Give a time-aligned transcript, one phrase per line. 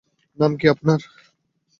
[0.37, 0.99] নাম কী আপনার?